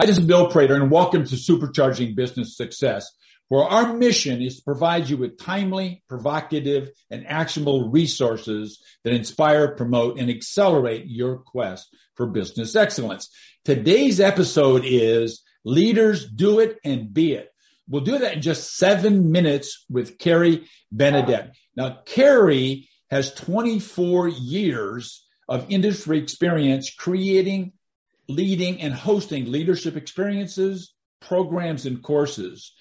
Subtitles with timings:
[0.00, 3.10] Hi, this is Bill Prater and welcome to Supercharging Business Success,
[3.48, 9.74] where our mission is to provide you with timely, provocative, and actionable resources that inspire,
[9.74, 13.28] promote, and accelerate your quest for business excellence.
[13.64, 17.48] Today's episode is Leaders Do It and Be It.
[17.88, 21.54] We'll do that in just seven minutes with Carrie Benedette.
[21.74, 27.72] Now, Carrie has 24 years of industry experience creating
[28.28, 32.72] leading and hosting leadership experiences, programs, and courses.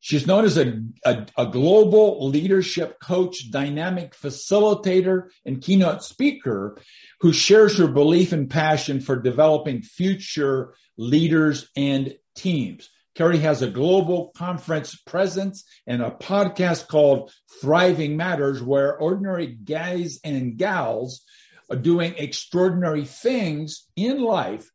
[0.00, 6.78] She's known as a, a, a, global leadership coach, dynamic facilitator, and keynote speaker
[7.20, 12.88] who shares her belief and passion for developing future leaders and teams.
[13.16, 20.20] Carrie has a global conference presence and a podcast called Thriving Matters, where ordinary guys
[20.22, 21.24] and gals
[21.68, 24.70] are doing extraordinary things in life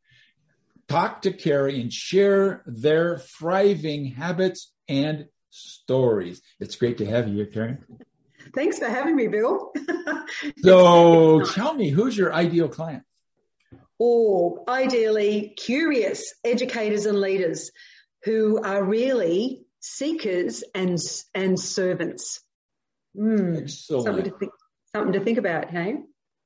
[0.88, 6.42] talk to Carrie and share their thriving habits and stories.
[6.60, 7.76] It's great to have you here, Carrie.
[8.54, 9.72] Thanks for having me, Bill.
[10.62, 13.04] so tell me, who's your ideal client?
[13.98, 17.70] Or ideally curious educators and leaders
[18.24, 20.98] who are really seekers and
[21.34, 22.40] and servants.
[23.16, 24.52] Mm, something, to think,
[24.92, 25.96] something to think about, hey?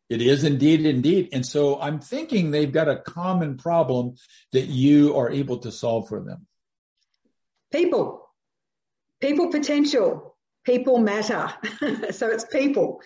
[0.08, 1.30] It is indeed, indeed.
[1.32, 4.14] And so I'm thinking they've got a common problem
[4.52, 6.46] that you are able to solve for them.
[7.70, 8.26] People,
[9.20, 11.52] people potential, people matter.
[12.12, 13.02] so it's people.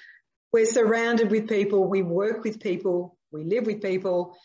[0.53, 1.89] We're surrounded with people.
[1.89, 3.17] We work with people.
[3.33, 4.37] We live with people.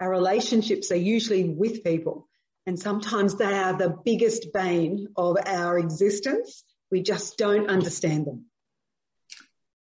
[0.00, 2.28] Our relationships are usually with people.
[2.66, 6.64] And sometimes they are the biggest bane of our existence.
[6.90, 8.46] We just don't understand them.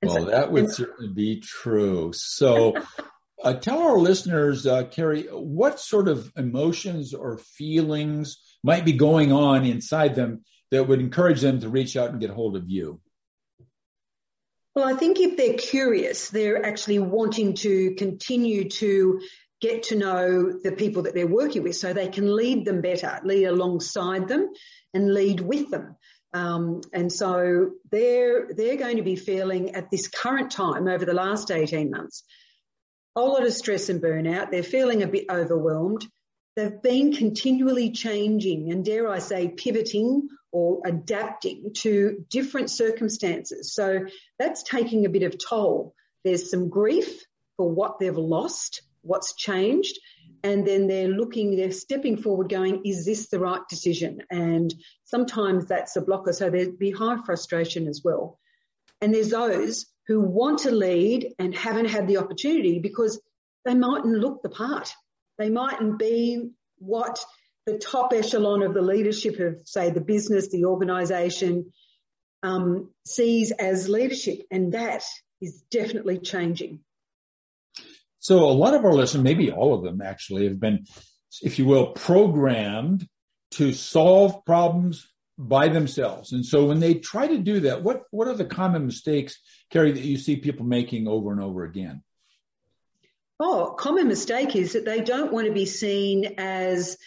[0.08, 2.12] Well, that would certainly be true.
[2.14, 2.76] So,
[3.44, 9.32] uh, tell our listeners, uh, Carrie, what sort of emotions or feelings might be going
[9.32, 13.00] on inside them that would encourage them to reach out and get hold of you?
[14.76, 19.22] Well, I think if they're curious, they're actually wanting to continue to
[19.60, 23.20] get to know the people that they're working with so they can lead them better,
[23.24, 24.50] lead alongside them
[24.94, 25.96] and lead with them.
[26.38, 31.14] Um, and so they're, they're going to be feeling at this current time over the
[31.14, 32.24] last 18 months,
[33.16, 34.52] a lot of stress and burnout.
[34.52, 36.06] They're feeling a bit overwhelmed.
[36.56, 43.74] They've been continually changing and dare I say pivoting or adapting to different circumstances.
[43.74, 44.06] So
[44.38, 45.96] that's taking a bit of toll.
[46.24, 47.24] There's some grief
[47.58, 50.00] for what they've lost, what's changed,
[50.44, 54.24] and then they're looking, they're stepping forward going, is this the right decision?
[54.30, 54.74] And
[55.06, 56.34] sometimes that's a blocker.
[56.34, 58.40] So there'd be high frustration as well.
[59.02, 63.22] And there's those who want to lead and haven't had the opportunity because
[63.66, 64.94] they mightn't look the part.
[65.38, 67.20] They mightn't be what
[67.66, 71.74] the top echelon of the leadership of, say, the business, the organisation,
[72.42, 74.40] um, sees as leadership.
[74.50, 75.04] And that
[75.42, 76.80] is definitely changing.
[78.28, 80.86] So a lot of our listeners, maybe all of them actually, have been,
[81.42, 83.08] if you will, programmed
[83.52, 85.08] to solve problems
[85.38, 86.34] by themselves.
[86.34, 89.40] And so when they try to do that, what, what are the common mistakes,
[89.70, 92.04] Carrie, that you see people making over and over again?
[93.40, 96.98] Oh, common mistake is that they don't want to be seen as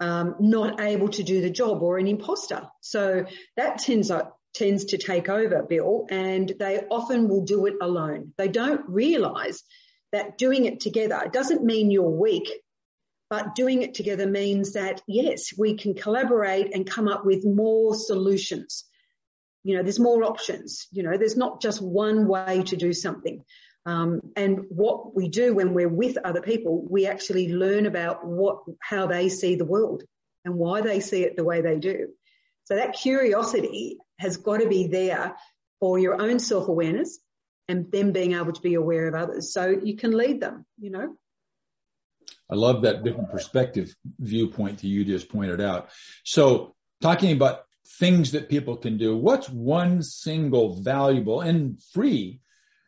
[0.00, 2.68] um, not able to do the job or an imposter.
[2.82, 4.12] So that tends,
[4.54, 8.32] tends to take over, Bill, and they often will do it alone.
[8.36, 9.64] They don't realize
[10.12, 12.48] that doing it together doesn't mean you're weak,
[13.30, 17.94] but doing it together means that yes, we can collaborate and come up with more
[17.94, 18.84] solutions.
[19.64, 20.86] You know, there's more options.
[20.90, 23.44] You know, there's not just one way to do something.
[23.84, 28.60] Um, and what we do when we're with other people, we actually learn about what,
[28.80, 30.04] how they see the world
[30.44, 32.08] and why they see it the way they do.
[32.64, 35.36] So that curiosity has got to be there
[35.80, 37.18] for your own self awareness
[37.68, 39.52] and them being able to be aware of others.
[39.52, 41.16] So you can lead them, you know.
[42.50, 45.90] I love that different perspective viewpoint that you just pointed out.
[46.24, 47.60] So talking about
[47.98, 52.40] things that people can do, what's one single valuable and free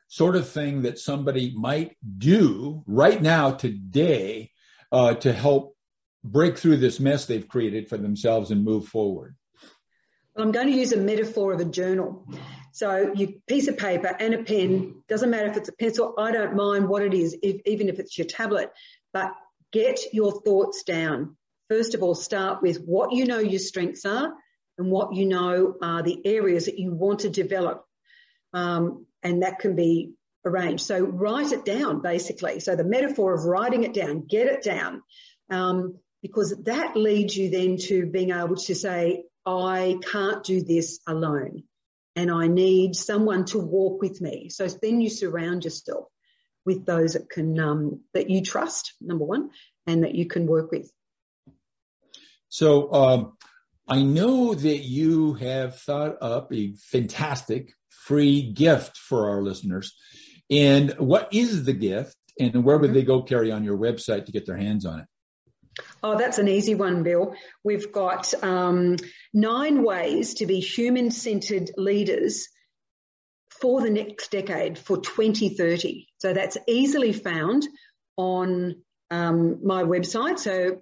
[0.08, 4.50] sort of thing that somebody might do right now today
[4.90, 5.76] uh, to help
[6.24, 9.36] break through this mess they've created for themselves and move forward?
[10.36, 12.26] I'm going to use a metaphor of a journal.
[12.72, 16.32] So you piece of paper and a pen, doesn't matter if it's a pencil, I
[16.32, 18.70] don't mind what it is, if, even if it's your tablet,
[19.12, 19.32] but
[19.72, 21.36] get your thoughts down.
[21.68, 24.32] First of all, start with what you know your strengths are
[24.78, 27.84] and what you know are the areas that you want to develop.
[28.52, 30.14] Um, and that can be
[30.44, 30.84] arranged.
[30.84, 32.60] So write it down basically.
[32.60, 35.02] So the metaphor of writing it down, get it down.
[35.50, 41.00] Um, because that leads you then to being able to say, I can't do this
[41.06, 41.64] alone
[42.16, 44.48] and I need someone to walk with me.
[44.48, 46.06] So then you surround yourself
[46.66, 49.50] with those that can, um, that you trust, number one,
[49.86, 50.90] and that you can work with.
[52.48, 53.36] So, um,
[53.88, 59.96] I know that you have thought up a fantastic free gift for our listeners.
[60.48, 62.94] And what is the gift and where would mm-hmm.
[62.94, 65.06] they go Carrie on your website to get their hands on it?
[66.02, 67.34] Oh, that's an easy one, Bill.
[67.62, 68.96] We've got um,
[69.34, 72.48] nine ways to be human centered leaders
[73.60, 76.06] for the next decade for 2030.
[76.18, 77.68] So that's easily found
[78.16, 78.76] on
[79.10, 80.38] um, my website.
[80.38, 80.78] So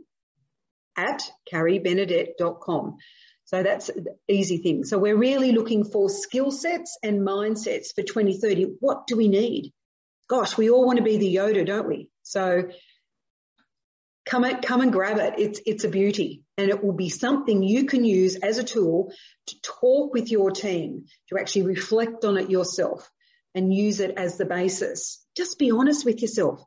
[0.96, 2.96] at carriebenedette.com.
[3.44, 4.84] So that's an easy thing.
[4.84, 8.76] So we're really looking for skill sets and mindsets for 2030.
[8.80, 9.72] What do we need?
[10.28, 12.10] Gosh, we all want to be the Yoda, don't we?
[12.22, 12.70] So
[14.24, 15.34] come and, come and grab it.
[15.38, 19.12] It's, it's a beauty and it will be something you can use as a tool
[19.46, 23.08] to talk with your team, to actually reflect on it yourself
[23.56, 25.24] and use it as the basis.
[25.36, 26.62] Just be honest with yourself.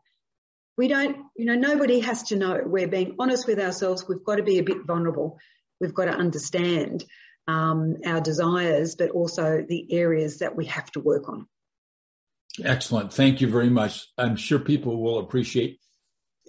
[0.76, 2.62] We don't, you know, nobody has to know.
[2.66, 4.06] We're being honest with ourselves.
[4.08, 5.38] We've got to be a bit vulnerable.
[5.80, 7.06] We've got to understand
[7.48, 11.48] um, our desires, but also the areas that we have to work on.
[12.64, 13.14] Excellent.
[13.14, 14.08] Thank you very much.
[14.18, 15.80] I'm sure people will appreciate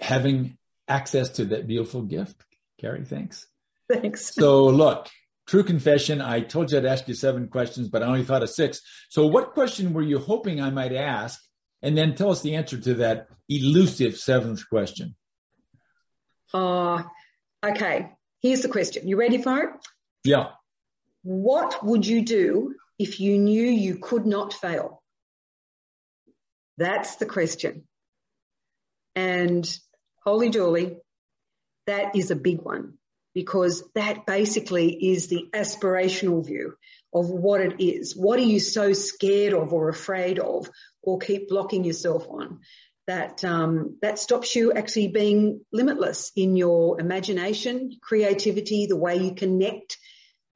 [0.01, 0.57] having
[0.89, 2.43] access to that beautiful gift.
[2.81, 3.47] Carrie, thanks.
[3.93, 4.35] Thanks.
[4.35, 5.09] So look,
[5.51, 8.51] True confession, I told you I'd ask you seven questions, but I only thought of
[8.51, 8.83] six.
[9.09, 11.41] So what question were you hoping I might ask?
[11.83, 15.17] And then tell us the answer to that elusive seventh question.
[16.55, 17.03] Uh,
[17.67, 18.13] okay.
[18.41, 19.09] Here's the question.
[19.09, 19.71] You ready for it?
[20.23, 20.51] Yeah.
[21.25, 25.03] What would you do if you knew you could not fail?
[26.79, 27.89] That's the question.
[29.17, 29.69] And
[30.23, 30.99] holy jolly,
[31.89, 33.00] that is a big one
[33.35, 36.75] because that basically is the aspirational view
[37.13, 38.17] of what it is.
[38.17, 40.71] What are you so scared of or afraid of
[41.03, 42.61] or keep blocking yourself on
[43.07, 49.35] that, um, that stops you actually being limitless in your imagination, creativity, the way you
[49.35, 49.99] connect,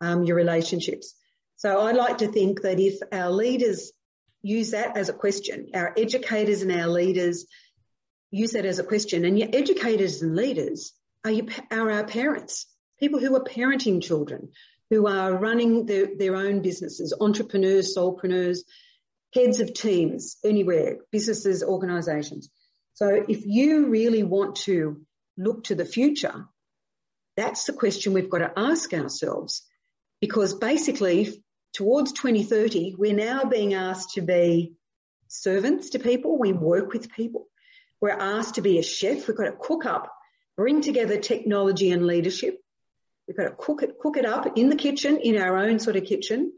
[0.01, 1.15] um, your relationships.
[1.57, 3.93] So I like to think that if our leaders
[4.43, 7.47] use that as a question, our educators and our leaders
[8.31, 10.93] use that as a question and your educators and leaders
[11.25, 11.33] are,
[11.71, 12.67] are our parents,
[13.01, 14.51] people who are parenting children,
[14.91, 18.59] who are running their, their own businesses, entrepreneurs, solopreneurs,
[19.33, 22.51] heads of teams, anywhere, businesses, organizations.
[22.95, 25.01] So if you really want to
[25.37, 26.47] look to the future,
[27.37, 29.63] that's the question we've got to ask ourselves
[30.21, 31.43] because basically
[31.73, 34.75] towards 2030, we're now being asked to be
[35.27, 36.39] servants to people.
[36.39, 37.49] We work with people.
[38.01, 39.27] We're asked to be a chef.
[39.27, 40.14] We've got to cook up
[40.57, 42.61] bring together technology and leadership.
[43.27, 45.97] We've got to cook it, cook it up in the kitchen, in our own sort
[45.97, 46.53] of kitchen.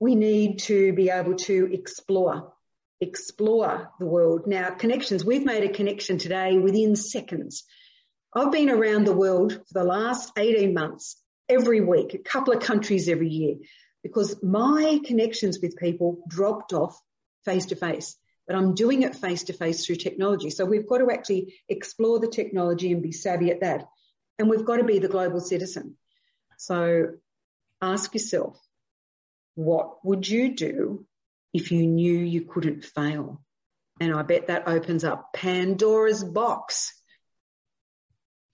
[0.00, 2.52] We need to be able to explore,
[3.00, 4.46] explore the world.
[4.46, 7.64] Now, connections, we've made a connection today within seconds.
[8.34, 11.16] I've been around the world for the last 18 months,
[11.48, 13.54] every week, a couple of countries every year,
[14.02, 17.00] because my connections with people dropped off
[17.44, 20.50] face to face but I'm doing it face to face through technology.
[20.50, 23.86] So we've got to actually explore the technology and be savvy at that.
[24.38, 25.96] And we've got to be the global citizen.
[26.58, 27.12] So
[27.80, 28.60] ask yourself,
[29.54, 31.06] what would you do
[31.52, 33.40] if you knew you couldn't fail?
[34.00, 36.92] And I bet that opens up Pandora's box.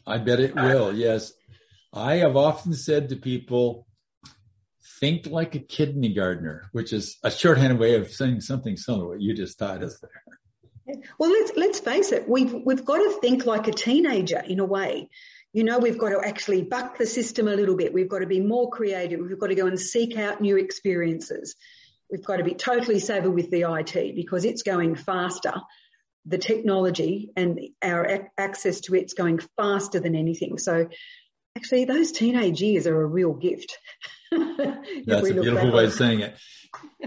[0.07, 0.95] I bet it will.
[0.95, 1.33] Yes.
[1.93, 3.87] I have often said to people,
[4.99, 9.21] think like a kindergartner, which is a shorthand way of saying something similar to what
[9.21, 11.01] you just taught us there.
[11.19, 12.29] Well, let's let's face it.
[12.29, 15.09] We've we've got to think like a teenager in a way.
[15.53, 17.93] You know, we've got to actually buck the system a little bit.
[17.93, 19.21] We've got to be more creative.
[19.21, 21.57] We've got to go and seek out new experiences.
[22.11, 25.55] We've got to be totally savvy with the IT because it's going faster.
[26.27, 30.59] The technology and our access to it's going faster than anything.
[30.59, 30.89] So
[31.57, 33.79] actually those teenage years are a real gift.
[35.07, 36.37] That's a beautiful way of saying it.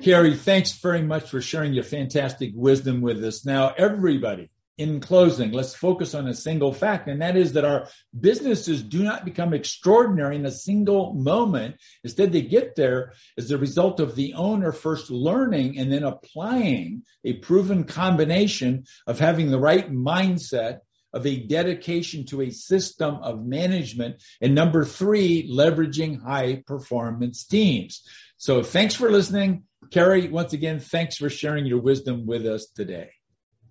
[0.02, 3.46] Carrie, thanks very much for sharing your fantastic wisdom with us.
[3.46, 7.88] Now, everybody, in closing, let's focus on a single fact, and that is that our
[8.20, 11.76] businesses do not become extraordinary in a single moment.
[12.04, 17.04] Instead, they get there as a result of the owner first learning and then applying
[17.24, 20.80] a proven combination of having the right mindset,
[21.14, 28.04] of a dedication to a system of management, and number three, leveraging high performance teams.
[28.38, 29.64] So thanks for listening.
[29.92, 33.12] Carrie, once again, thanks for sharing your wisdom with us today.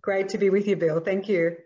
[0.01, 1.01] Great to be with you, Bill.
[1.01, 1.57] Thank you.